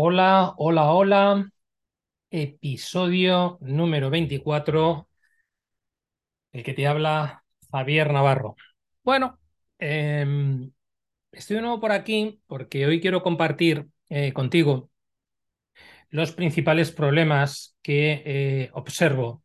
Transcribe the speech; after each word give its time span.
Hola, 0.00 0.54
hola, 0.58 0.92
hola. 0.92 1.50
Episodio 2.30 3.58
número 3.62 4.10
24. 4.10 5.08
El 6.52 6.62
que 6.62 6.74
te 6.74 6.86
habla 6.86 7.44
Javier 7.72 8.12
Navarro. 8.12 8.56
Bueno, 9.02 9.38
em, 9.78 10.70
estoy 11.32 11.56
de 11.56 11.62
nuevo 11.62 11.80
por 11.80 11.92
aquí 11.92 12.40
porque 12.46 12.86
hoy 12.86 13.00
quiero 13.00 13.22
compartir 13.22 13.88
eh, 14.10 14.32
contigo 14.32 14.90
los 16.10 16.32
principales 16.32 16.92
problemas 16.92 17.76
que 17.82 18.22
eh, 18.24 18.70
observo 18.74 19.42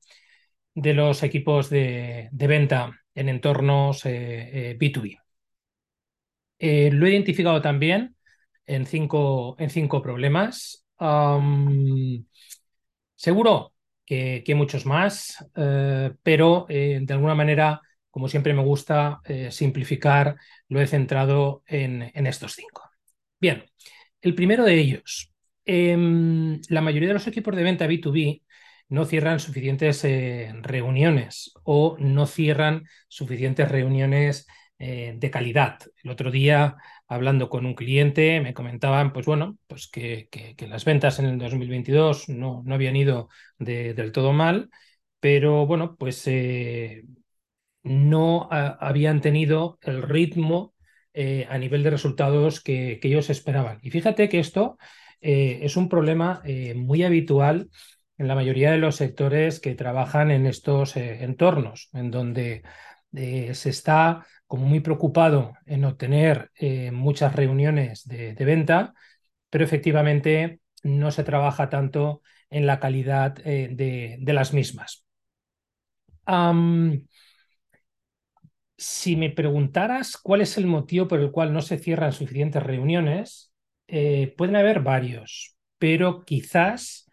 de 0.75 0.93
los 0.93 1.23
equipos 1.23 1.69
de, 1.69 2.29
de 2.31 2.47
venta 2.47 2.99
en 3.15 3.29
entornos 3.29 4.03
B2B. 4.03 5.19
Eh, 6.59 6.91
lo 6.91 7.05
he 7.05 7.11
identificado 7.11 7.61
también 7.61 8.15
en 8.65 8.85
cinco, 8.85 9.55
en 9.59 9.69
cinco 9.69 10.01
problemas. 10.01 10.85
Seguro 13.15 13.73
que, 14.05 14.43
que, 14.45 14.55
muchos 14.55 14.85
más, 14.85 15.37
uh, 15.55 16.13
pero 16.23 16.65
eh, 16.69 16.99
de 17.01 17.13
alguna 17.13 17.35
manera, 17.35 17.81
como 18.11 18.27
siempre 18.27 18.53
me 18.53 18.61
gusta 18.61 19.21
eh, 19.23 19.49
simplificar, 19.51 20.35
lo 20.67 20.81
he 20.81 20.87
centrado 20.87 21.63
en, 21.65 22.11
en, 22.13 22.27
estos 22.27 22.53
cinco. 22.53 22.89
Bien, 23.39 23.63
el 24.21 24.35
primero 24.35 24.65
de 24.65 24.75
ellos. 24.79 25.31
Eh, 25.65 25.95
la 26.67 26.81
mayoría 26.81 27.07
de 27.07 27.13
los 27.13 27.27
equipos 27.27 27.55
de 27.55 27.63
venta 27.63 27.87
B2B 27.87 28.43
no 28.89 29.05
cierran 29.05 29.39
suficientes 29.39 30.03
reuniones 30.61 31.53
o 31.63 31.95
no 31.99 32.25
cierran 32.27 32.83
suficientes 33.07 33.69
reuniones 33.69 34.45
eh, 34.79 35.13
de 35.17 35.31
calidad. 35.31 35.79
El 36.03 36.09
otro 36.11 36.31
día, 36.31 36.75
hablando 37.07 37.49
con 37.49 37.65
un 37.65 37.75
cliente, 37.75 38.41
me 38.41 38.53
comentaban, 38.53 39.13
pues 39.13 39.25
bueno, 39.25 39.57
pues 39.67 39.87
que, 39.87 40.27
las 40.67 40.83
ventas 40.83 41.19
en 41.19 41.25
el 41.25 41.37
2022 41.37 42.27
no, 42.29 42.63
no 42.65 42.75
habían 42.75 42.95
ido 42.95 43.29
de, 43.59 43.93
del 43.93 44.11
todo 44.11 44.33
mal, 44.33 44.69
pero 45.19 45.65
bueno, 45.65 45.95
pues 45.95 46.23
eh, 46.27 47.03
no 47.83 48.49
habían 48.51 49.21
tenido 49.21 49.77
el 49.83 50.01
ritmo 50.01 50.73
eh, 51.13 51.47
a 51.49 51.57
nivel 51.57 51.83
de 51.83 51.91
resultados 51.91 52.61
que, 52.61 52.99
ellos 53.01 53.29
esperaban. 53.29 53.79
Y 53.83 53.91
fíjate 53.91 54.27
que 54.27 54.39
esto 54.39 54.77
es 55.21 55.77
un 55.77 55.87
problema 55.87 56.43
muy 56.75 57.03
habitual 57.03 57.69
en 58.17 58.27
la 58.27 58.35
mayoría 58.35 58.71
de 58.71 58.77
los 58.77 58.97
sectores 58.97 59.61
que 59.61 59.75
trabajan 59.75 60.31
en 60.31 60.45
estos 60.45 60.97
entornos, 60.97 61.89
en 61.93 62.11
donde 62.11 62.63
se 63.13 63.69
está 63.69 64.25
como 64.53 64.67
muy 64.67 64.81
preocupado 64.81 65.53
en 65.65 65.83
obtener 65.83 66.51
eh, 66.53 66.91
muchas 66.91 67.35
reuniones 67.35 68.07
de, 68.07 68.35
venta, 68.35 68.93
pero 69.49 69.63
efectivamente 69.63 70.59
no 70.83 71.09
se 71.09 71.23
trabaja 71.23 71.69
tanto 71.69 72.21
en 72.51 72.67
la 72.67 72.79
calidad 72.79 73.35
eh, 73.45 73.69
de, 73.71 74.17
de, 74.19 74.33
las 74.33 74.53
mismas. 74.53 75.05
Si 78.77 79.15
me 79.15 79.31
preguntaras 79.31 80.17
cuál 80.17 80.41
es 80.41 80.55
el 80.59 80.67
motivo 80.67 81.07
por 81.07 81.19
el 81.19 81.31
cual 81.31 81.51
no 81.51 81.63
se 81.63 81.79
cierran 81.79 82.11
suficientes 82.11 82.61
reuniones, 82.61 83.53
eh, 83.87 84.35
pueden 84.37 84.55
haber 84.55 84.81
varios, 84.81 85.57
pero 85.79 86.25
quizás 86.25 87.09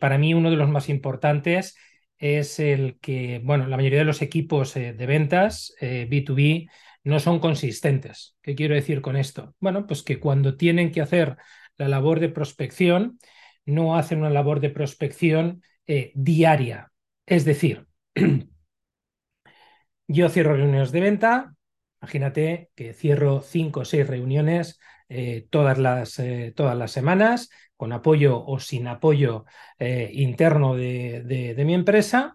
para 0.00 0.16
mí 0.18 0.32
uno 0.32 0.50
de 0.50 0.56
los 0.56 0.68
más 0.68 0.88
importantes 0.88 1.74
es 2.18 2.58
el 2.58 2.98
que, 3.00 3.40
bueno, 3.44 3.66
la 3.66 3.76
mayoría 3.76 4.00
de 4.00 4.04
los 4.04 4.22
equipos 4.22 4.76
eh, 4.76 4.92
de 4.92 5.06
ventas 5.06 5.74
eh, 5.80 6.06
B2B 6.10 6.68
no 7.04 7.20
son 7.20 7.38
consistentes. 7.38 8.36
¿Qué 8.42 8.54
quiero 8.54 8.74
decir 8.74 9.00
con 9.00 9.16
esto? 9.16 9.54
Bueno, 9.60 9.86
pues 9.86 10.02
que 10.02 10.20
cuando 10.20 10.56
tienen 10.56 10.90
que 10.92 11.00
hacer 11.00 11.36
la 11.76 11.88
labor 11.88 12.20
de 12.20 12.28
prospección, 12.28 13.18
no 13.64 13.96
hacen 13.96 14.18
una 14.18 14.30
labor 14.30 14.60
de 14.60 14.70
prospección 14.70 15.62
eh, 15.86 16.12
diaria. 16.14 16.92
Es 17.26 17.44
decir, 17.44 17.86
yo 20.08 20.28
cierro 20.28 20.56
reuniones 20.56 20.90
de 20.92 21.00
venta, 21.00 21.54
imagínate 22.00 22.70
que 22.74 22.94
cierro 22.94 23.40
cinco 23.40 23.80
o 23.80 23.84
seis 23.84 24.06
reuniones 24.06 24.80
eh, 25.10 25.46
todas, 25.50 25.78
las, 25.78 26.18
eh, 26.18 26.52
todas 26.54 26.76
las 26.76 26.92
semanas, 26.92 27.50
con 27.76 27.92
apoyo 27.92 28.44
o 28.44 28.58
sin 28.60 28.86
apoyo 28.88 29.46
eh, 29.78 30.10
interno 30.12 30.74
de, 30.74 31.22
de, 31.22 31.54
de, 31.54 31.64
mi 31.64 31.74
empresa. 31.74 32.34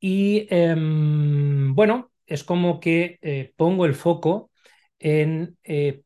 Y 0.00 0.46
em, 0.50 1.74
bueno, 1.74 2.12
es 2.26 2.44
como 2.44 2.80
que 2.80 3.52
pongo 3.56 3.86
el 3.86 3.94
foco 3.94 4.50
en 4.98 5.56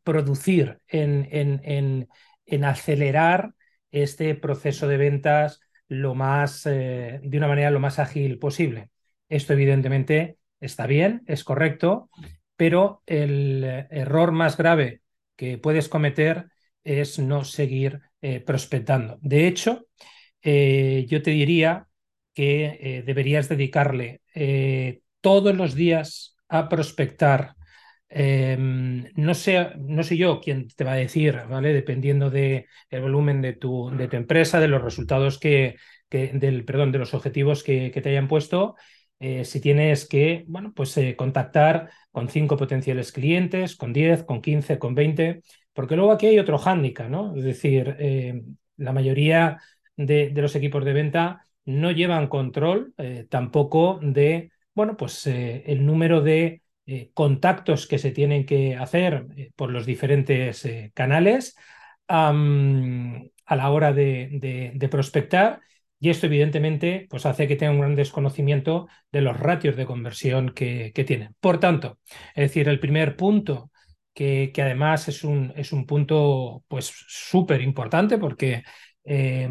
producir, 0.03 0.81
en, 0.89 1.29
en, 1.31 1.61
en, 1.65 2.09
en, 2.47 2.65
acelerar 2.65 3.53
este 3.91 4.35
proceso 4.35 4.89
de 4.89 4.97
ventas 4.97 5.61
lo 5.89 6.15
más, 6.15 6.65
de 6.65 7.31
una 7.33 7.49
manera 7.49 7.71
lo 7.71 7.81
más 7.81 7.99
ágil 7.99 8.39
posible. 8.39 8.91
Esto 9.29 9.53
evidentemente 9.53 10.39
está 10.61 10.87
bien, 10.87 11.23
es 11.27 11.45
correcto, 11.45 12.11
pero 12.57 13.03
el 13.07 13.65
error 13.91 14.33
más 14.33 14.57
grave 14.57 15.01
que 15.41 15.57
puedes 15.57 15.89
cometer 15.89 16.51
es 16.85 17.19
no 17.19 17.45
seguir 17.45 18.03
eh, 18.21 18.41
prospectando. 18.41 19.17
De 19.23 19.47
hecho, 19.49 19.87
eh, 20.43 21.07
yo 21.09 21.23
te 21.23 21.31
diría 21.31 21.87
que 22.35 22.79
eh, 22.79 23.03
deberías 23.07 23.49
dedicarle 23.49 24.21
todos 25.23 25.57
los 25.57 25.75
días 25.75 26.37
a 26.47 26.69
prospectar. 26.69 27.55
Em, 28.11 29.07
no, 29.15 29.33
sé, 29.35 29.71
no 29.79 30.03
yo 30.03 30.41
quién 30.43 30.69
te 30.69 30.85
va 30.85 30.93
a 30.93 30.97
decir, 30.97 31.41
¿vale? 31.49 31.73
Dependiendo 31.73 32.29
del 32.29 32.67
de 32.91 33.01
volumen 33.01 33.41
de 33.41 33.55
tu, 33.55 33.91
de 33.97 34.09
tu 34.09 34.17
empresa, 34.17 34.61
de 34.61 34.69
los 34.69 34.83
resultados 34.83 35.39
que, 35.39 35.77
del, 36.11 36.67
perdón, 36.67 36.93
de 36.93 36.99
los 36.99 37.15
objetivos 37.15 37.63
que 37.63 37.91
te 37.91 38.11
hayan 38.11 38.29
puesto, 38.29 38.77
eh, 39.21 39.45
si 39.45 39.61
tienes 39.61 40.09
que, 40.09 40.45
bueno, 40.49 40.73
pues 40.75 40.97
eh, 40.97 41.15
contactar 41.15 41.91
con 42.11 42.31
cinco 42.31 42.57
potenciales 42.57 43.13
clientes, 43.13 43.77
con 43.77 43.93
10, 43.93 44.25
con 44.25 44.41
15, 44.41 44.79
con 44.79 44.95
20, 44.95 45.43
porque 45.75 45.95
luego 45.95 46.13
aquí 46.13 46.27
hay 46.27 46.39
otro 46.39 46.57
hándicap, 46.59 47.11
¿no? 47.11 47.37
Es 47.37 47.45
decir, 47.45 47.97
eh, 47.99 48.43
la 48.79 48.93
mayoría 48.93 49.61
de, 49.95 50.33
los 50.35 50.57
equipos 50.57 50.85
de 50.87 50.95
venta 50.95 51.47
no 51.67 51.91
llevan 51.93 52.29
control 52.29 52.95
tampoco 53.29 54.01
de, 54.03 54.51
bueno, 54.75 54.97
pues 54.97 55.27
el 55.27 55.85
número 55.85 56.23
de 56.23 56.63
contactos 57.13 57.87
que 57.87 57.99
se 57.99 58.11
tienen 58.11 58.47
que 58.47 58.77
hacer 58.77 59.27
por 59.55 59.71
los 59.71 59.87
diferentes 59.87 60.67
canales 60.95 61.55
a 62.09 62.33
la 63.57 63.71
hora 63.71 63.93
de, 63.93 64.73
de 64.75 64.89
prospectar 64.89 65.61
y 66.01 66.09
esto, 66.09 66.27
evidentemente, 66.27 67.07
pues 67.11 67.27
hace 67.27 67.47
que 67.47 67.57
tenga 67.57 67.73
un 67.73 67.81
gran 67.81 67.95
desconocimiento 67.95 68.89
de 69.13 69.21
los 69.21 69.39
ratios 69.39 69.77
de 69.77 69.85
conversión 69.85 70.51
que, 70.55 70.93
tienen. 71.07 71.37
Por 71.41 71.61
tanto, 71.61 71.99
es 72.35 72.49
decir, 72.49 72.69
el 72.69 72.81
primer 72.81 73.17
punto, 73.17 73.71
que, 74.15 74.51
además 74.57 75.09
es 75.09 75.25
un, 75.25 75.53
es 75.57 75.73
un 75.73 75.87
punto 75.87 76.65
pues 76.69 76.91
súper 77.07 77.61
importante 77.61 78.17
porque, 78.17 78.65
eh, 79.05 79.49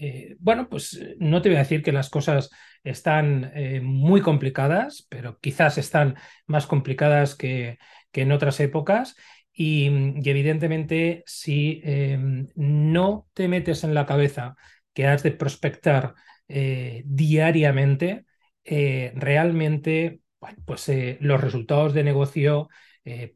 eh, 0.00 0.36
bueno, 0.38 0.68
pues 0.70 0.98
no 1.18 1.42
te 1.42 1.50
voy 1.50 1.56
a 1.56 1.60
decir 1.60 1.82
que 1.82 1.92
las 1.92 2.08
cosas 2.08 2.50
están 2.82 3.52
eh, 3.54 3.80
muy 3.82 4.22
complicadas, 4.22 5.06
pero 5.10 5.38
quizás 5.38 5.76
están 5.76 6.16
más 6.46 6.66
complicadas 6.66 7.34
que, 7.34 7.78
que 8.10 8.22
en 8.22 8.32
otras 8.32 8.58
épocas. 8.60 9.16
Y, 9.52 9.88
y 9.88 10.30
evidentemente, 10.30 11.22
si 11.26 11.82
eh, 11.84 12.18
no 12.54 13.28
te 13.34 13.48
metes 13.48 13.84
en 13.84 13.94
la 13.94 14.06
cabeza 14.06 14.56
que 14.94 15.06
has 15.06 15.22
de 15.22 15.32
prospectar 15.32 16.14
eh, 16.48 17.02
diariamente, 17.06 18.26
eh, 18.64 19.12
realmente 19.16 20.20
pues, 20.64 20.88
eh, 20.88 21.18
los 21.20 21.40
resultados 21.40 21.94
de 21.94 22.04
negocio 22.04 22.68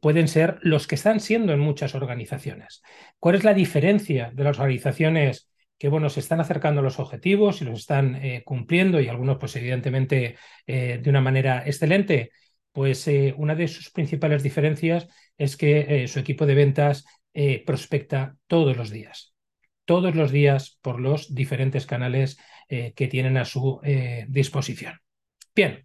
pueden 0.01 0.27
ser 0.27 0.57
los 0.63 0.87
que 0.87 0.95
están 0.95 1.19
siendo 1.19 1.53
en 1.53 1.59
muchas 1.59 1.93
organizaciones. 1.93 2.81
¿Cuál 3.19 3.35
es 3.35 3.43
la 3.43 3.53
diferencia 3.53 4.31
de 4.33 4.43
las 4.43 4.57
organizaciones 4.57 5.47
que 5.77 5.89
bueno, 5.89 6.09
se 6.09 6.21
están 6.21 6.39
acercando 6.39 6.81
a 6.81 6.83
los 6.83 6.97
objetivos 6.97 7.61
y 7.61 7.65
los 7.65 7.81
están 7.81 8.19
cumpliendo 8.45 8.99
y 8.99 9.09
algunos 9.09 9.37
pues 9.37 9.55
evidentemente 9.57 10.37
de 10.65 11.03
una 11.05 11.21
manera 11.21 11.61
excelente? 11.67 12.31
Pues 12.71 13.07
una 13.37 13.53
de 13.53 13.67
sus 13.67 13.91
principales 13.91 14.41
diferencias 14.41 15.07
es 15.37 15.55
que 15.55 16.07
su 16.07 16.17
equipo 16.17 16.47
de 16.47 16.55
ventas 16.55 17.05
prospecta 17.63 18.37
todos 18.47 18.75
los 18.75 18.89
días 18.89 19.28
todos 19.89 20.13
los 20.13 20.29
días 20.29 20.77
por 20.83 20.99
los 20.99 21.33
diferentes 21.33 21.87
canales 21.87 22.37
eh, 22.67 22.93
que 22.95 23.07
tienen 23.07 23.37
a 23.37 23.45
su 23.45 23.79
eh, 23.83 24.27
disposición. 24.29 24.99
Bien. 25.55 25.83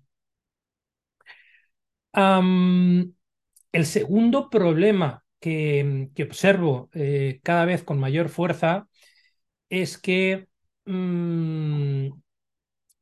El 2.12 3.86
segundo 3.86 4.50
problema 4.50 5.24
que, 5.40 6.10
observo 6.22 6.90
eh, 6.92 7.40
cada 7.42 7.64
vez 7.64 7.82
con 7.82 7.98
mayor 7.98 8.28
fuerza 8.28 8.88
es 9.70 9.96
que 9.96 10.48
um, 10.84 12.20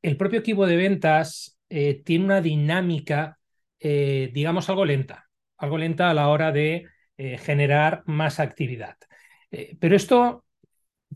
el 0.03 0.17
propio 0.17 0.39
equipo 0.39 0.69
de 0.69 0.77
ventas 0.77 1.59
tiene 2.05 2.25
una 2.27 2.41
dinámica, 2.41 3.41
digamos, 3.81 4.69
algo 4.69 4.85
lenta, 4.85 5.29
algo 5.57 5.79
lenta 5.79 6.11
a 6.11 6.15
la 6.15 6.29
hora 6.29 6.53
de 6.53 6.87
generar 7.17 8.03
más 8.07 8.39
actividad. 8.39 8.97
pero 9.81 9.97
esto 9.97 10.45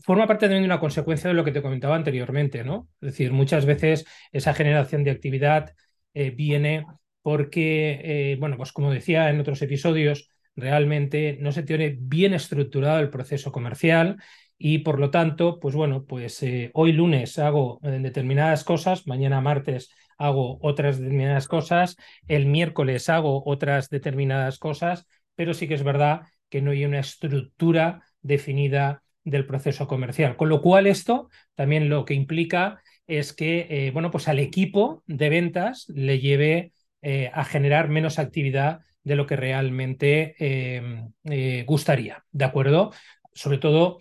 forma 0.03 0.27
parte 0.27 0.45
también 0.45 0.63
de 0.63 0.67
una 0.67 0.79
consecuencia 0.79 1.29
de 1.29 1.33
lo 1.33 1.43
que 1.43 1.51
te 1.51 1.61
comentaba 1.61 1.95
anteriormente, 1.95 2.63
¿no? 2.63 2.89
Es 3.01 3.11
decir, 3.11 3.31
muchas 3.31 3.65
veces 3.65 4.05
esa 4.31 4.53
generación 4.53 5.03
de 5.03 5.11
actividad 5.11 5.73
eh, 6.13 6.31
viene 6.31 6.85
porque, 7.21 8.01
eh, 8.03 8.37
bueno, 8.39 8.57
pues 8.57 8.71
como 8.71 8.91
decía 8.91 9.29
en 9.29 9.39
otros 9.39 9.61
episodios, 9.61 10.29
realmente 10.55 11.37
no 11.41 11.51
se 11.51 11.63
tiene 11.63 11.97
bien 11.99 12.33
estructurado 12.33 12.99
el 12.99 13.09
proceso 13.09 13.51
comercial 13.51 14.17
y 14.57 14.79
por 14.79 14.99
lo 14.99 15.11
tanto, 15.11 15.59
pues 15.59 15.75
bueno, 15.75 16.05
pues 16.05 16.41
eh, 16.43 16.71
hoy 16.73 16.93
lunes 16.93 17.37
hago 17.37 17.79
determinadas 17.81 18.63
cosas, 18.63 19.05
mañana 19.07 19.41
martes 19.41 19.91
hago 20.17 20.57
otras 20.61 20.97
determinadas 20.99 21.47
cosas, 21.47 21.95
el 22.27 22.47
miércoles 22.47 23.09
hago 23.09 23.43
otras 23.45 23.89
determinadas 23.89 24.57
cosas, 24.57 25.05
pero 25.35 25.53
sí 25.53 25.67
que 25.67 25.75
es 25.75 25.83
verdad 25.83 26.21
que 26.49 26.61
no 26.61 26.71
hay 26.71 26.85
una 26.85 26.99
estructura 26.99 28.03
definida 28.21 29.03
del 29.29 29.45
proceso 29.45 29.87
comercial. 29.87 30.37
Con 30.37 30.49
lo 30.49 30.61
cual 30.61 30.87
esto 30.87 31.29
también 31.55 31.89
lo 31.89 32.05
que 32.05 32.13
implica 32.13 32.81
es 33.07 33.33
que, 33.33 33.67
eh, 33.69 33.91
bueno, 33.91 34.09
pues 34.11 34.27
al 34.27 34.39
equipo 34.39 35.03
de 35.05 35.29
ventas 35.29 35.85
le 35.89 36.19
lleve 36.19 36.71
eh, 37.01 37.29
a 37.33 37.43
generar 37.45 37.89
menos 37.89 38.19
actividad 38.19 38.81
de 39.03 39.15
lo 39.15 39.25
que 39.27 39.35
realmente 39.35 40.35
eh, 40.39 41.63
gustaría, 41.65 42.25
¿de 42.31 42.45
acuerdo? 42.45 42.91
Sobre 43.33 43.57
todo 43.57 43.99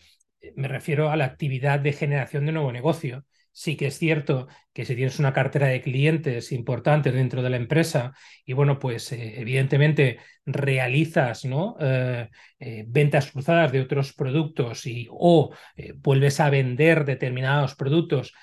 me 0.55 0.69
refiero 0.69 1.11
a 1.11 1.17
la 1.17 1.25
actividad 1.25 1.81
de 1.81 1.93
generación 1.93 2.46
de 2.46 2.52
nuevo 2.52 2.73
negocio 2.73 3.25
sí 3.56 3.74
que 3.74 3.86
es 3.86 3.98
cierto 3.98 4.48
que 4.74 4.84
si 4.84 4.94
tienes 4.94 5.18
una 5.18 5.32
cartera 5.32 5.68
de 5.68 5.80
clientes 5.80 6.52
importantes 6.52 7.14
dentro 7.14 7.40
de 7.42 7.48
la 7.48 7.56
empresa 7.56 8.12
y 8.44 8.52
bueno, 8.52 8.78
pues 8.78 9.10
eh, 9.12 9.40
evidentemente 9.40 10.18
realizas 10.44 11.46
¿no? 11.46 11.74
Eh, 11.80 12.28
eh, 12.58 12.84
ventas 12.86 13.32
cruzadas 13.32 13.72
de 13.72 13.80
otros 13.80 14.12
productos 14.12 14.86
y 14.86 15.08
o 15.10 15.54
vuelves 15.96 16.38
a 16.40 16.50
vender 16.50 17.06
determinados 17.06 17.74
productos 17.74 18.34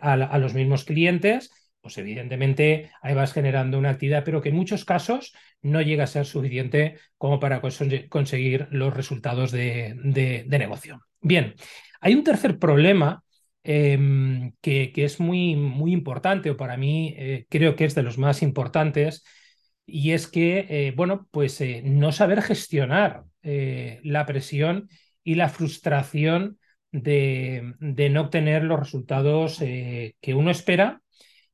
a, 0.00 0.12
a, 0.12 0.38
los 0.38 0.54
mismos 0.54 0.84
clientes, 0.84 1.50
pues 1.80 1.98
evidentemente 1.98 2.92
ahí 3.02 3.14
vas 3.14 3.32
generando 3.32 3.76
una 3.76 3.90
actividad, 3.90 4.22
pero 4.24 4.40
que 4.40 4.50
en 4.50 4.56
muchos 4.56 4.84
casos 4.84 5.34
no 5.62 5.82
llega 5.82 6.04
a 6.04 6.06
ser 6.06 6.26
suficiente 6.26 6.96
como 7.16 7.40
para 7.40 7.60
conseguir 7.60 8.68
los 8.70 8.94
resultados 8.94 9.50
de, 9.50 9.94
de, 9.96 10.44
de 10.46 10.58
negocio. 10.58 11.00
Bien, 11.20 11.54
hay 12.00 12.14
un 12.14 12.22
tercer 12.22 12.58
problema 12.58 13.24
Em, 13.70 14.54
que, 14.62 14.92
es 14.96 15.20
muy, 15.20 15.54
muy 15.54 15.92
importante, 15.92 16.50
o 16.50 16.56
para 16.56 16.78
mí 16.78 17.14
eh, 17.18 17.44
creo 17.50 17.76
que 17.76 17.84
es 17.84 17.94
de 17.94 18.02
los 18.02 18.16
más 18.16 18.40
importantes, 18.40 19.24
y 19.84 20.12
es 20.12 20.26
que, 20.26 20.66
eh, 20.70 20.94
bueno, 20.96 21.28
pues 21.30 21.60
eh, 21.60 21.82
no 21.84 22.10
saber 22.12 22.40
gestionar 22.40 23.24
la 23.42 24.26
presión 24.26 24.88
y 25.22 25.34
la 25.34 25.48
frustración 25.48 26.58
de, 26.92 27.74
de 27.80 28.10
no 28.10 28.22
obtener 28.22 28.62
los 28.64 28.78
resultados 28.78 29.58
que 29.58 30.34
uno 30.34 30.50
espera 30.50 31.00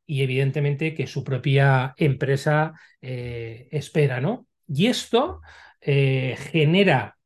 y 0.06 0.22
evidentemente 0.22 0.94
que 0.94 1.06
su 1.06 1.22
propia 1.22 1.94
empresa 1.96 2.72
espera, 3.00 4.20
¿no? 4.20 4.48
Y 4.66 4.86
esto 4.86 5.40
genera 5.80 7.16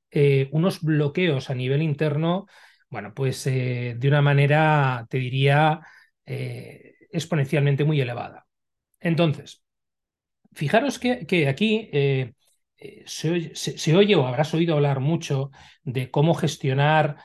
unos 0.51 0.83
bloqueos 0.83 1.49
a 1.49 1.55
nivel 1.55 1.81
interno 1.81 2.47
bueno, 2.91 3.13
pues 3.15 3.47
eh, 3.47 3.95
de 3.99 4.09
una 4.09 4.23
manera, 4.23 5.07
te 5.11 5.19
diría, 5.19 5.81
eh, 6.27 6.95
exponencialmente 7.11 7.85
muy 7.85 8.01
elevada. 8.01 8.47
Entonces, 9.01 9.63
fijaros 10.53 10.99
que, 10.99 11.49
aquí 11.49 11.91
eh, 11.93 12.35
se, 13.07 13.97
oye 13.97 14.17
o 14.17 14.27
habrás 14.27 14.55
oído 14.55 14.75
hablar 14.77 15.01
mucho 15.01 15.51
de 15.83 16.11
cómo 16.11 16.35
gestionar 16.35 17.17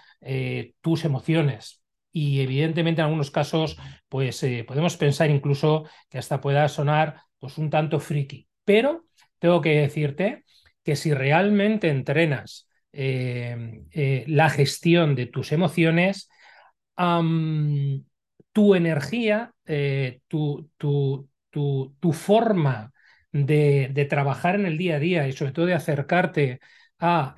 tus 0.81 1.03
emociones. 1.05 1.83
Y 2.11 2.41
evidentemente 2.41 3.01
en 3.01 3.05
algunos 3.05 3.31
casos, 3.31 3.77
pues 4.07 4.45
podemos 4.67 4.95
pensar 4.97 5.29
incluso 5.29 5.85
que 6.09 6.17
hasta 6.17 6.39
pueda 6.39 6.67
sonar 6.69 7.23
pues 7.39 7.57
un 7.57 7.69
tanto 7.69 7.99
friki. 7.99 8.47
Pero 8.63 9.05
tengo 9.39 9.61
que 9.61 9.81
decirte 9.81 10.45
que 10.83 10.95
si 10.95 11.13
realmente 11.13 11.89
entrenas 11.89 12.69
eh, 12.95 13.85
eh, 13.91 14.23
la 14.27 14.49
gestión 14.51 15.15
de 15.15 15.25
tus 15.25 15.51
emociones, 15.51 16.29
tu 18.51 18.75
energía, 18.75 19.53
eh, 19.65 20.21
tu, 20.27 20.69
tu, 20.77 21.27
tu, 21.49 22.13
forma 22.13 22.93
de, 23.31 24.07
trabajar 24.09 24.55
en 24.55 24.67
el 24.67 24.77
día 24.77 24.97
a 24.97 24.99
día 24.99 25.27
y 25.27 25.33
sobre 25.33 25.53
todo 25.53 25.65
de 25.65 25.73
acercarte 25.73 26.59
a 26.99 27.35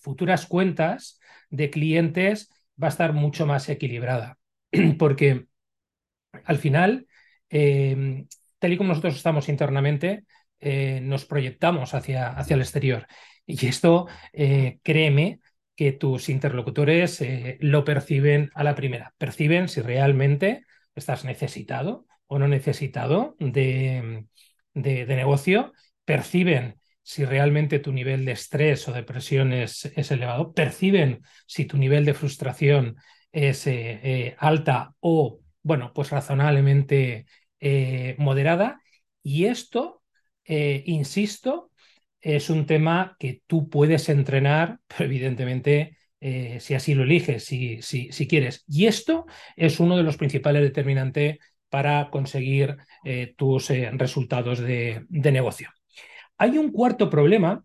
futuras 0.00 0.46
cuentas 0.46 1.20
de 1.50 1.70
clientes 1.70 2.50
va 2.82 2.88
a 2.88 2.90
estar 2.90 3.12
mucho 3.12 3.46
más 3.46 3.68
equilibrada. 3.68 4.38
Porque 4.98 5.46
al 6.44 6.56
final, 6.58 7.06
tal 7.50 8.72
y 8.72 8.76
como 8.78 8.88
nosotros 8.88 9.16
estamos 9.16 9.50
internamente, 9.50 10.24
nos 11.02 11.26
proyectamos 11.26 11.92
hacia, 11.92 12.28
hacia 12.28 12.54
el 12.54 12.62
exterior. 12.62 13.06
Y 13.46 13.66
esto, 13.66 14.06
eh, 14.32 14.78
créeme, 14.82 15.40
que 15.74 15.92
tus 15.92 16.28
interlocutores 16.28 17.20
eh, 17.22 17.58
lo 17.60 17.84
perciben 17.84 18.50
a 18.54 18.64
la 18.64 18.74
primera. 18.74 19.14
Perciben 19.18 19.68
si 19.68 19.80
realmente 19.80 20.64
estás 20.94 21.24
necesitado 21.24 22.06
o 22.26 22.38
no 22.38 22.46
necesitado 22.48 23.36
de, 23.38 24.26
de, 24.74 25.06
negocio. 25.06 25.72
Perciben 26.04 26.78
si 27.02 27.24
realmente 27.24 27.78
tu 27.78 27.92
nivel 27.92 28.24
de 28.24 28.32
estrés 28.32 28.86
o 28.88 28.92
depresión 28.92 29.52
es, 29.52 29.86
es 29.86 30.10
elevado. 30.10 30.52
Perciben 30.52 31.22
si 31.46 31.64
tu 31.64 31.78
nivel 31.78 32.04
de 32.04 32.14
frustración 32.14 32.96
es 33.32 33.66
eh, 33.66 34.36
alta 34.38 34.94
o, 35.00 35.40
bueno, 35.62 35.92
pues 35.94 36.10
razonablemente 36.10 37.26
moderada. 38.18 38.80
Y 39.22 39.46
esto, 39.46 40.02
insisto, 40.44 41.71
es 42.22 42.48
un 42.50 42.66
tema 42.66 43.16
que 43.18 43.42
tú 43.46 43.68
puedes 43.68 44.08
entrenar, 44.08 44.78
pero 44.86 45.04
evidentemente 45.04 45.98
eh, 46.20 46.60
si 46.60 46.74
así 46.74 46.94
lo 46.94 47.02
eliges, 47.02 47.44
si, 47.44 47.82
si, 47.82 48.12
si, 48.12 48.28
quieres. 48.28 48.64
Y 48.68 48.86
esto 48.86 49.26
es 49.56 49.80
uno 49.80 49.96
de 49.96 50.04
los 50.04 50.16
principales 50.16 50.62
determinantes 50.62 51.38
para 51.68 52.10
conseguir 52.10 52.76
eh, 53.04 53.34
tus 53.36 53.70
eh, 53.70 53.90
resultados 53.94 54.60
de, 54.60 55.04
negocio. 55.10 55.70
Hay 56.38 56.58
un 56.58 56.70
cuarto 56.70 57.10
problema 57.10 57.64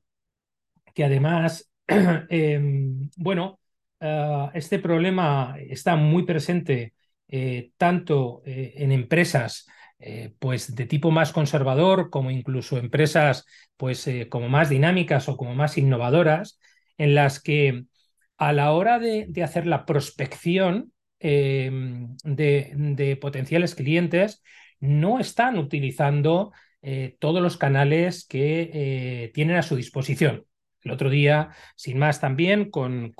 que 0.96 1.04
además, 1.04 1.72
em, 2.30 3.10
bueno, 3.16 3.60
este 4.54 4.78
problema 4.78 5.56
está 5.60 5.96
muy 5.96 6.24
presente 6.24 6.94
tanto 7.78 8.44
en 8.46 8.92
empresas 8.92 9.66
eh, 10.00 10.34
pues 10.40 10.76
de 10.76 10.86
tipo 10.86 11.10
más 11.12 11.32
conservador, 11.32 12.10
como 12.12 12.30
incluso 12.30 12.78
empresas 12.78 13.46
pues 13.78 14.08
eh, 14.08 14.30
como 14.30 14.48
más 14.48 14.70
dinámicas 14.70 15.28
o 15.28 15.38
como 15.38 15.56
más 15.56 15.78
innovadoras, 15.78 16.60
en 16.98 17.16
las 17.16 17.42
que 17.42 17.86
a 18.38 18.54
la 18.54 18.72
hora 18.72 19.00
de, 19.00 19.32
hacer 19.44 19.66
la 19.66 19.86
prospección 19.86 20.94
eh, 21.20 21.72
de, 22.24 23.18
potenciales 23.20 23.74
clientes, 23.76 24.44
no 24.80 25.20
están 25.20 25.58
utilizando 25.58 26.52
todos 27.20 27.42
los 27.42 27.58
canales 27.58 28.26
que 28.26 29.32
tienen 29.34 29.58
a 29.58 29.64
su 29.64 29.76
disposición. 29.76 30.46
El 30.88 30.94
otro 30.94 31.10
día, 31.10 31.50
sin 31.76 32.00
más 32.00 32.22
también, 32.22 32.72
con, 32.72 33.14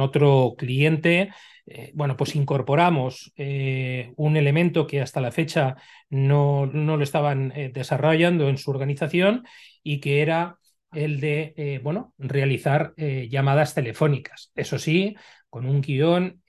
otro 0.00 0.54
cliente, 0.56 1.30
eh, 1.66 1.92
bueno, 1.94 2.16
pues 2.16 2.34
incorporamos 2.34 3.32
eh, 3.36 4.14
un 4.16 4.38
elemento 4.38 4.86
que 4.86 5.02
hasta 5.02 5.20
la 5.20 5.30
fecha 5.30 5.76
no, 6.08 6.64
lo 6.66 7.02
estaban 7.02 7.52
eh, 7.54 7.70
desarrollando 7.72 8.48
en 8.48 8.56
su 8.56 8.70
organización 8.70 9.44
y 9.82 10.00
que 10.00 10.22
era 10.22 10.58
el 10.92 11.20
de, 11.20 11.80
bueno, 11.82 12.14
realizar 12.18 12.94
llamadas 12.96 13.74
telefónicas. 13.74 14.52
Eso 14.54 14.78
sí, 14.78 15.16
con 15.48 15.66
un 15.66 15.80
guion, 15.80 16.42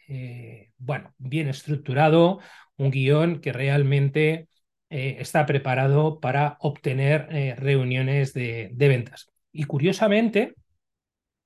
bueno, 0.77 1.13
bien 1.17 1.47
estructurado, 1.47 2.39
un 2.77 2.91
guion 2.91 3.39
que 3.39 3.53
realmente 3.53 4.49
está 4.89 5.45
preparado 5.45 6.19
para 6.19 6.57
obtener 6.59 7.55
reuniones 7.57 8.33
de 8.33 8.69
ventas. 8.75 9.32
Y 9.53 9.63
curiosamente, 9.63 10.55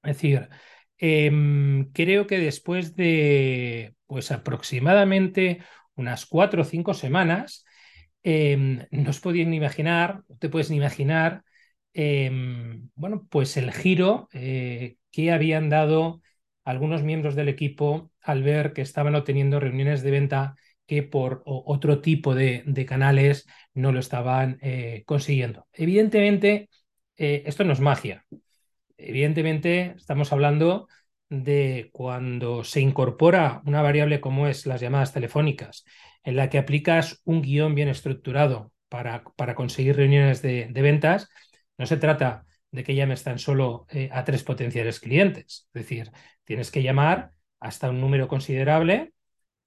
es 0.04 0.16
decir, 0.16 0.50
Em, 0.98 1.92
creo 1.92 2.26
que 2.28 2.40
después 2.40 2.96
de 2.96 3.94
pues 4.08 4.32
aproximadamente 4.32 5.62
unas 5.96 6.26
cuatro 6.26 6.62
o 6.64 6.66
cinco 6.66 6.94
semanas, 6.94 7.66
em, 8.24 8.86
no 8.92 9.10
os 9.12 9.20
podían 9.20 9.54
imaginar, 9.54 10.24
no 10.28 10.38
te 10.38 10.50
puedes 10.50 10.70
ni 10.72 10.78
imaginar, 10.78 11.44
em, 11.94 12.90
bueno, 12.96 13.28
pues 13.30 13.58
el 13.58 13.72
giro 13.74 14.28
eh, 14.34 14.98
que 15.12 15.32
habían 15.32 15.70
dado 15.70 16.22
algunos 16.64 17.04
miembros 17.04 17.36
del 17.36 17.50
equipo 17.50 18.12
al 18.22 18.44
ver 18.44 18.74
que 18.74 18.82
estaban 18.82 19.16
obteniendo 19.16 19.60
reuniones 19.60 20.02
de 20.04 20.12
venta 20.12 20.56
que 20.86 21.04
por 21.04 21.44
otro 21.46 22.02
tipo 22.02 22.34
de, 22.36 22.64
canales 22.88 23.46
no 23.74 23.92
lo 23.92 24.00
estaban 24.00 24.58
eh, 24.62 25.04
consiguiendo. 25.06 25.68
Evidentemente, 25.74 26.70
eh, 27.17 27.43
esto 27.45 27.63
no 27.63 27.74
es 27.74 27.79
magia. 27.79 28.25
Evidentemente, 28.97 29.93
estamos 29.97 30.31
hablando 30.31 30.88
de 31.29 31.89
cuando 31.91 32.63
se 32.63 32.79
incorpora 32.81 33.62
una 33.65 33.81
variable 33.81 34.21
como 34.21 34.47
es 34.47 34.65
las 34.65 34.81
llamadas 34.81 35.13
telefónicas, 35.13 35.83
en 36.24 36.36
la 36.36 36.50
que 36.50 36.57
aplicas 36.57 37.21
un 37.25 37.41
guion 37.41 37.75
bien 37.75 37.89
estructurado 37.89 38.71
para, 38.89 39.24
para 39.36 39.55
conseguir 39.55 39.95
reuniones 39.97 40.41
de, 40.41 40.69
ventas, 40.74 41.29
no 41.77 41.86
se 41.86 41.97
trata 41.97 42.45
de 42.71 42.83
que 42.83 42.95
llames 42.95 43.24
tan 43.24 43.39
solo 43.39 43.86
eh, 43.89 44.09
a 44.12 44.24
tres 44.24 44.43
potenciales 44.43 45.00
clientes. 45.00 45.67
Es 45.74 45.81
decir, 45.83 46.12
tienes 46.43 46.71
que 46.71 46.83
llamar 46.83 47.31
hasta 47.59 47.89
un 47.89 48.00
número 48.00 48.27
considerable 48.27 49.13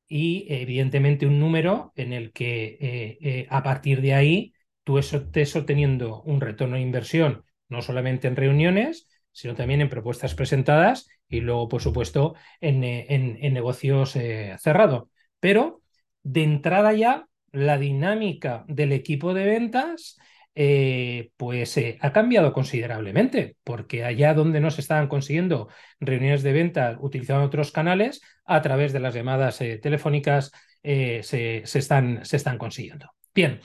y 0.09 0.47
evidentemente 0.49 1.26
un 1.26 1.38
número 1.38 1.92
en 1.97 2.12
el 2.12 2.33
que 2.33 3.19
eh, 3.21 3.47
a 3.50 3.62
partir 3.62 4.00
de 4.00 4.14
ahí 4.14 4.54
tú 4.85 4.99
estés 4.99 5.55
obteniendo 5.57 6.23
un 6.23 6.41
retorno 6.41 6.77
de 6.77 6.83
inversión, 6.83 7.45
no 7.69 7.83
solamente 7.83 8.29
en 8.29 8.37
reuniones, 8.37 9.09
sino 9.33 9.55
también 9.55 9.81
en 9.81 9.89
propuestas 9.89 10.35
presentadas 10.35 11.09
y 11.29 11.41
luego, 11.41 11.69
por 11.69 11.83
supuesto, 11.83 12.35
en, 12.61 12.83
en 12.83 13.55
negocios 13.55 14.13
cerrados. 14.59 15.09
Pero 15.39 15.83
de 16.23 16.43
entrada 16.43 16.93
ya 16.93 17.29
la 17.53 17.79
dinámica 17.79 18.65
del 18.69 18.93
equipo 18.93 19.35
de 19.35 19.45
ventas 19.45 20.19
eh, 20.55 21.31
pues 21.37 21.77
eh, 21.77 21.97
ha 22.01 22.13
cambiado 22.13 22.53
considerablemente, 22.53 23.57
porque 23.63 24.05
allá 24.05 24.35
donde 24.35 24.61
no 24.61 24.71
se 24.71 24.81
estaban 24.81 25.09
consiguiendo 25.09 25.69
reuniones 26.01 26.43
de 26.43 26.53
ventas 26.53 26.97
utilizando 27.01 27.45
otros 27.45 27.71
canales, 27.71 28.21
a 28.45 28.61
través 28.61 28.93
de 28.93 29.01
las 29.01 29.15
llamadas 29.15 29.61
eh, 29.61 29.79
telefónicas 29.79 30.51
se, 30.83 31.63
están, 31.63 32.25
se, 32.25 32.37
están, 32.37 32.59
consiguiendo. 32.59 33.11
Bien, 33.35 33.61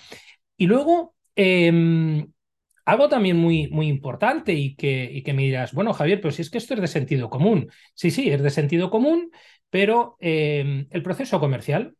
y 0.57 0.67
luego 0.67 1.15
em, 1.35 2.27
algo 2.85 3.09
también 3.09 3.37
muy, 3.37 3.67
muy 3.69 3.87
importante 3.87 4.53
y 4.53 4.75
que, 4.75 5.09
y 5.11 5.23
que 5.23 5.33
me 5.33 5.43
dirás, 5.43 5.73
bueno, 5.73 5.93
Javier, 5.93 6.21
pero 6.21 6.31
si 6.31 6.41
es 6.43 6.49
que 6.49 6.59
esto 6.59 6.75
es 6.75 6.81
de 6.81 6.87
sentido 6.87 7.29
común. 7.29 7.69
Sí, 7.95 8.11
sí, 8.11 8.29
es 8.29 8.41
de 8.41 8.49
sentido 8.51 8.89
común, 8.91 9.31
pero 9.69 10.17
em, 10.19 10.87
el 10.91 11.01
proceso 11.03 11.39
comercial, 11.39 11.95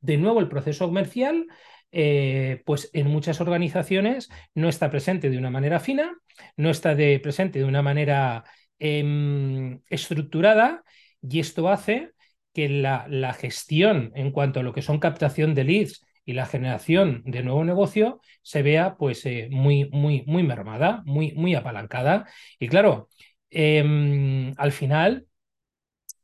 de 0.00 0.18
nuevo 0.18 0.40
el 0.40 0.48
proceso 0.48 0.86
comercial, 0.86 1.46
eh, 1.92 2.62
pues 2.66 2.90
en 2.92 3.06
muchas 3.08 3.40
organizaciones 3.40 4.28
no 4.54 4.68
está 4.68 4.90
presente 4.90 5.30
de 5.30 5.38
una 5.38 5.50
manera 5.50 5.80
fina, 5.80 6.18
no 6.56 6.70
está 6.70 6.94
de, 6.94 7.18
presente 7.20 7.58
de 7.60 7.64
una 7.64 7.82
manera 7.82 8.44
em, 8.78 9.80
estructurada 9.88 10.84
y 11.22 11.40
esto 11.40 11.68
hace 11.68 12.12
que 12.52 12.68
la, 12.68 13.06
la, 13.08 13.32
gestión 13.32 14.12
en 14.14 14.30
cuanto 14.30 14.60
a 14.60 14.62
lo 14.62 14.72
que 14.72 14.82
son 14.82 14.98
captación 14.98 15.54
de 15.54 15.64
leads 15.64 16.05
y 16.26 16.32
la 16.34 16.44
generación 16.44 17.22
de 17.24 17.42
nuevo 17.42 17.64
negocio 17.64 18.20
se 18.42 18.62
vea 18.62 18.96
pues 18.96 19.24
eh, 19.26 19.48
muy, 19.50 19.88
muy, 19.90 20.24
muy 20.26 20.42
mermada, 20.42 21.02
muy, 21.06 21.32
muy 21.32 21.54
apalancada. 21.54 22.26
Y 22.58 22.68
claro, 22.68 23.08
em, 23.48 24.52
al 24.58 24.72
final 24.72 25.26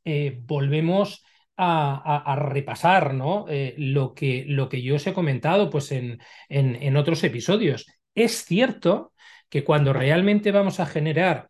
eh, 0.03 0.39
volvemos 0.43 1.23
a, 1.55 2.35
repasar 2.37 3.13
¿no? 3.13 3.45
Eh, 3.47 3.75
lo, 3.77 4.13
que, 4.13 4.43
lo, 4.47 4.67
que, 4.67 4.81
yo 4.81 4.95
os 4.95 5.07
he 5.07 5.13
comentado 5.13 5.69
pues, 5.69 5.91
en, 5.93 6.19
en, 6.49 6.97
otros 6.97 7.23
episodios. 7.23 7.85
Es 8.13 8.43
cierto 8.43 9.13
que 9.49 9.63
cuando 9.63 9.93
realmente 9.93 10.51
vamos 10.51 10.79
a 10.79 10.85
generar 10.85 11.49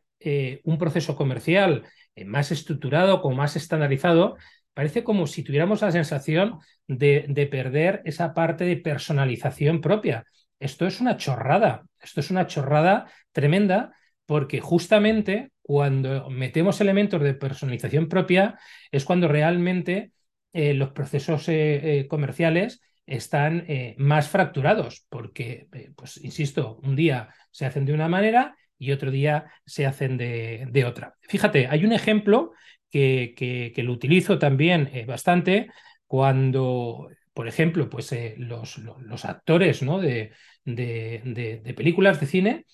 un 0.64 0.78
proceso 0.78 1.16
comercial 1.18 1.84
más 2.26 2.52
estructurado, 2.52 3.22
como 3.22 3.36
más 3.38 3.56
estandarizado, 3.58 4.38
parece 4.74 5.04
como 5.04 5.28
si 5.28 5.44
tuviéramos 5.44 5.82
la 5.82 5.92
sensación 5.92 6.60
de, 6.88 7.26
de 7.30 7.48
perder 7.48 8.02
esa 8.06 8.34
parte 8.34 8.66
de 8.66 8.78
personalización 8.78 9.82
propia. 9.82 10.26
Esto 10.60 10.88
es 10.88 11.02
una 11.02 11.18
chorrada, 11.18 11.84
esto 12.00 12.20
es 12.20 12.32
una 12.32 12.48
chorrada 12.48 13.08
tremenda 13.32 13.94
porque 14.26 14.62
justamente 14.62 15.52
cuando 15.62 16.30
metemos 16.30 16.80
elementos 16.82 17.22
de 17.22 17.34
personalización 17.34 18.08
propia 18.08 18.60
es 18.92 19.06
cuando 19.06 19.28
realmente 19.28 20.12
eh, 20.52 20.74
los 20.74 20.92
procesos 20.92 21.48
eh, 21.50 22.00
eh, 22.00 22.08
comerciales 22.08 22.82
están 23.06 23.68
más 23.98 24.30
fracturados, 24.30 25.06
porque, 25.10 25.68
pues, 25.98 26.24
insisto, 26.24 26.80
un 26.84 26.96
día 26.96 27.28
se 27.52 27.66
hacen 27.66 27.84
de 27.84 27.94
una 27.94 28.08
manera 28.08 28.56
y 28.78 28.94
otro 28.94 29.12
día 29.12 29.52
se 29.66 29.86
hacen 29.86 30.16
de, 30.16 30.86
otra. 30.88 31.14
Fíjate, 31.20 31.68
hay 31.68 31.84
un 31.84 31.92
ejemplo 31.92 32.54
que, 32.94 33.74
que, 33.76 33.84
lo 33.84 33.92
utilizo 33.92 34.40
también 34.40 34.90
bastante 35.08 35.70
cuando, 36.08 37.10
por 37.34 37.48
ejemplo, 37.48 37.90
pues, 37.90 38.16
los, 38.38 38.78
los, 38.78 39.26
actores 39.26 39.82
¿no? 39.82 40.00
de, 40.00 40.32
de 40.64 41.74
películas 41.76 42.20
de 42.20 42.28
cine 42.28 42.66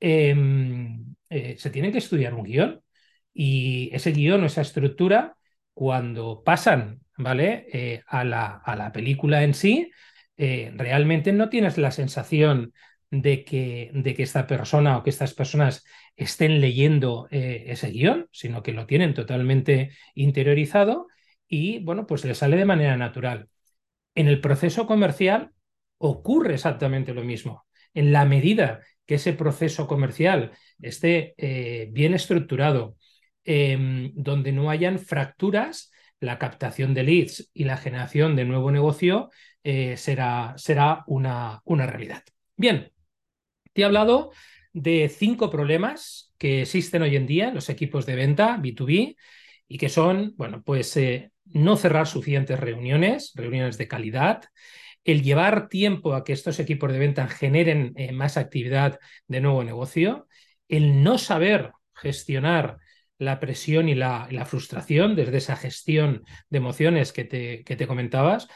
Em, 0.00 1.14
eh, 1.30 1.56
se 1.58 1.70
tienen 1.70 1.92
que 1.92 1.98
estudiar 1.98 2.34
un 2.34 2.44
guion 2.44 2.82
y 3.32 3.90
ese 3.92 4.12
guion 4.12 4.42
o 4.42 4.46
esa 4.46 4.60
estructura, 4.62 5.36
cuando 5.74 6.42
pasan 6.44 7.00
¿vale? 7.16 7.66
Eh, 7.72 8.02
a, 8.06 8.24
la, 8.24 8.46
a, 8.64 8.76
la, 8.76 8.92
película 8.92 9.42
en 9.42 9.54
sí, 9.54 9.90
eh, 10.36 10.72
realmente 10.76 11.32
no 11.32 11.48
tienes 11.48 11.78
la 11.78 11.90
sensación 11.90 12.72
de 13.10 13.44
que, 13.44 13.90
de 13.94 14.14
que 14.14 14.22
esta 14.22 14.46
persona 14.46 14.98
o 14.98 15.02
que 15.02 15.10
estas 15.10 15.34
personas 15.34 15.84
estén 16.16 16.60
leyendo 16.60 17.28
ese 17.30 17.90
guion, 17.90 18.28
sino 18.32 18.62
que 18.62 18.72
lo 18.72 18.86
tienen 18.86 19.14
totalmente 19.14 19.90
interiorizado 20.14 21.06
y, 21.48 21.78
bueno, 21.80 22.06
pues 22.06 22.24
le 22.24 22.34
sale 22.34 22.56
de 22.56 22.64
manera 22.64 22.96
natural. 22.96 23.48
En 24.14 24.28
el 24.28 24.40
proceso 24.40 24.86
comercial 24.86 25.52
ocurre 25.98 26.54
exactamente 26.54 27.14
lo 27.14 27.22
mismo. 27.22 27.66
En 27.94 28.12
la 28.12 28.24
medida 28.24 28.80
que 29.06 29.16
ese 29.16 29.32
proceso 29.32 29.86
comercial 29.86 30.52
esté 30.80 31.34
eh, 31.38 31.88
bien 31.92 32.14
estructurado, 32.14 32.96
em, 33.44 34.12
donde 34.14 34.52
no 34.52 34.70
hayan 34.70 34.98
fracturas, 34.98 35.92
la 36.18 36.38
captación 36.38 36.94
de 36.94 37.02
leads 37.04 37.50
y 37.52 37.64
la 37.64 37.76
generación 37.76 38.36
de 38.36 38.44
nuevo 38.44 38.70
negocio 38.70 39.30
eh, 39.62 39.96
será, 39.96 40.54
será 40.56 41.04
una, 41.06 41.60
una 41.64 41.86
realidad. 41.86 42.22
Bien, 42.56 42.90
te 43.76 43.82
he 43.82 43.84
hablado 43.84 44.32
de 44.72 45.08
cinco 45.10 45.50
problemas 45.50 46.32
que 46.38 46.62
existen 46.62 47.02
hoy 47.02 47.14
en 47.14 47.26
día 47.26 47.48
en 47.48 47.54
los 47.54 47.68
equipos 47.68 48.06
de 48.06 48.16
venta 48.16 48.56
B2B 48.56 49.16
y 49.68 49.78
que 49.78 49.90
son, 49.90 50.32
bueno, 50.36 50.62
pues 50.64 50.96
eh, 50.96 51.30
no 51.44 51.76
cerrar 51.76 52.06
suficientes 52.06 52.58
reuniones, 52.58 53.32
reuniones 53.34 53.76
de 53.76 53.86
calidad, 53.86 54.44
el 55.04 55.22
llevar 55.22 55.68
tiempo 55.68 56.14
a 56.14 56.24
que 56.24 56.32
estos 56.32 56.58
equipos 56.58 56.90
de 56.90 56.98
venta 56.98 57.28
generen 57.28 57.92
eh, 57.96 58.12
más 58.12 58.38
actividad 58.38 58.98
de 59.28 59.40
nuevo 59.42 59.62
negocio, 59.62 60.26
el 60.68 61.02
no 61.02 61.18
saber 61.18 61.72
gestionar 61.94 62.78
la 63.18 63.40
presión 63.40 63.90
y 63.90 63.94
la, 63.94 64.28
frustración 64.46 65.16
desde 65.16 65.36
esa 65.36 65.56
gestión 65.56 66.24
de 66.48 66.58
emociones 66.58 67.12
que 67.12 67.24
te, 67.24 67.62
que 67.64 67.76
te 67.76 67.86
comentabas. 67.86 68.48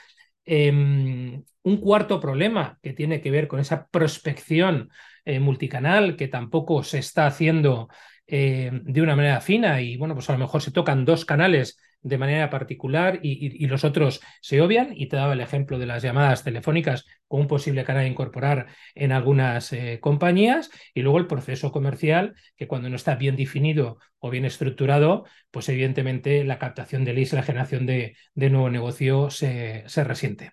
Em, 0.45 1.45
un 1.63 1.77
cuarto 1.77 2.21
problema 2.21 2.79
que 2.83 2.93
tiene 2.93 3.21
que 3.21 3.31
ver 3.31 3.47
con 3.49 3.61
esa 3.61 3.87
prospección 3.89 4.91
eh, 5.25 5.39
multicanal 5.41 6.17
que 6.17 6.29
tampoco 6.29 6.83
se 6.83 6.99
está 6.99 7.27
haciendo 7.27 7.89
eh, 8.27 8.71
de 8.73 9.03
una 9.03 9.17
manera 9.17 9.41
fina 9.41 9.81
y 9.83 9.97
bueno, 9.97 10.15
pues 10.15 10.29
a 10.31 10.33
lo 10.33 10.39
mejor 10.39 10.63
se 10.63 10.73
tocan 10.73 11.05
dos 11.05 11.25
canales 11.25 11.79
de 12.03 12.19
manera 12.19 12.51
particular 12.51 13.21
y, 13.23 13.67
los 13.67 13.85
otros 13.85 14.21
se 14.41 14.61
obvian. 14.61 14.93
Y 14.95 15.07
te 15.07 15.17
daba 15.17 15.33
el 15.35 15.41
ejemplo 15.41 15.79
de 15.79 15.87
las 15.87 16.03
llamadas 16.03 16.45
telefónicas 16.45 17.07
con 17.29 17.41
un 17.43 17.47
posible 17.47 17.85
canal 17.85 18.05
a 18.05 18.09
incorporar 18.09 18.67
en 18.95 19.13
algunas 19.13 19.73
eh, 19.73 19.99
compañías. 20.01 20.71
Y 20.95 21.03
luego 21.03 21.19
el 21.19 21.27
proceso 21.27 21.73
comercial, 21.73 22.35
que 22.57 22.69
cuando 22.69 22.89
no 22.89 22.97
está 22.97 23.15
bien 23.15 23.37
definido 23.37 23.99
o 24.19 24.31
bien 24.31 24.45
estructurado, 24.45 25.25
pues 25.51 25.69
evidentemente 25.69 26.45
la 26.45 26.59
captación 26.59 27.05
de 27.05 27.15
leads, 27.15 27.33
la 27.33 27.43
generación 27.43 27.87
de, 27.87 28.17
nuevo 28.35 28.71
negocio 28.71 29.31
se, 29.31 29.85
se 29.87 30.05
resiente. 30.05 30.53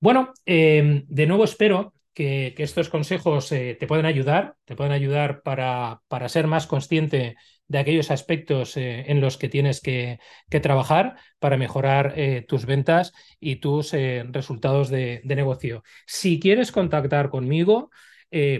Bueno, 0.00 0.32
eh, 0.46 1.04
de 1.08 1.26
nuevo 1.26 1.44
espero 1.44 1.94
que, 2.18 2.54
estos 2.58 2.88
consejos 2.88 3.52
eh, 3.52 3.76
te 3.78 3.86
puedan 3.86 4.06
ayudar, 4.06 4.56
te 4.64 4.74
puedan 4.74 4.92
ayudar 4.92 5.42
para, 5.42 6.02
para 6.08 6.28
ser 6.28 6.48
más 6.48 6.66
consciente 6.66 7.36
de 7.68 7.78
aquellos 7.78 8.10
aspectos 8.10 8.76
eh, 8.76 9.04
en 9.08 9.20
los 9.20 9.36
que 9.36 9.48
tienes 9.48 9.80
que, 9.80 10.18
trabajar 10.62 11.16
para 11.38 11.56
mejorar 11.56 12.14
eh, 12.16 12.44
tus 12.46 12.66
ventas 12.66 13.12
y 13.38 13.56
tus 13.56 13.94
eh, 13.94 14.24
resultados 14.30 14.90
de, 14.90 15.20
negocio. 15.24 15.82
Si 16.06 16.40
quieres 16.40 16.72
contactar 16.72 17.30
conmigo, 17.30 17.90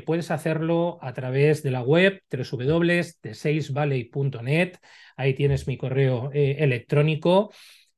puedes 0.07 0.31
hacerlo 0.31 0.99
a 1.03 1.13
través 1.13 1.63
de 1.63 1.71
la 1.71 1.83
web 1.83 2.23
www.de6valley.net. 2.31 4.79
Ahí 5.17 5.35
tienes 5.35 5.67
mi 5.67 5.77
correo 5.77 6.31
electrónico. 6.33 7.51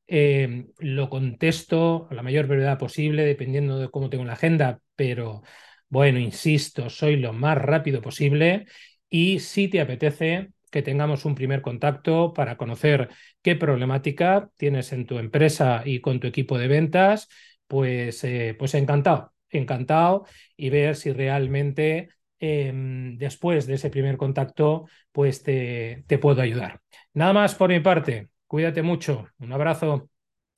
lo 0.08 1.08
contesto 1.10 2.08
a 2.10 2.14
la 2.14 2.22
mayor 2.22 2.46
brevedad 2.46 2.78
posible, 2.78 3.24
dependiendo 3.24 3.78
de 3.78 3.88
cómo 3.88 4.10
tengo 4.10 4.24
la 4.24 4.32
agenda, 4.32 4.80
pero 4.96 5.42
bueno, 5.88 6.18
insisto, 6.18 6.90
soy 6.90 7.16
lo 7.16 7.32
más 7.32 7.56
rápido 7.58 8.00
posible. 8.00 8.66
Y 9.08 9.40
si 9.40 9.68
te 9.68 9.80
apetece, 9.80 10.50
que 10.70 10.82
tengamos 10.82 11.24
un 11.24 11.34
primer 11.34 11.62
contacto 11.62 12.32
para 12.34 12.56
conocer 12.56 13.08
qué 13.42 13.56
problemática 13.56 14.50
tienes 14.56 14.92
en 14.92 15.06
tu 15.06 15.18
empresa 15.18 15.82
y 15.84 16.00
con 16.00 16.20
tu 16.20 16.26
equipo 16.26 16.58
de 16.58 16.68
ventas, 16.68 17.28
pues, 17.66 18.24
eh, 18.24 18.54
pues 18.58 18.74
encantado, 18.74 19.32
encantado 19.50 20.26
y 20.56 20.70
ver 20.70 20.96
si 20.96 21.12
realmente 21.12 22.10
em, 22.38 23.16
después 23.18 23.66
de 23.66 23.74
ese 23.74 23.90
primer 23.90 24.16
contacto, 24.16 24.86
pues 25.12 25.42
te, 25.42 26.04
te 26.06 26.18
puedo 26.18 26.40
ayudar. 26.42 26.80
Nada 27.14 27.32
más 27.32 27.54
por 27.54 27.70
mi 27.70 27.80
parte. 27.80 28.30
Cuídate 28.46 28.82
mucho. 28.82 29.28
Un 29.38 29.52
abrazo. 29.52 30.09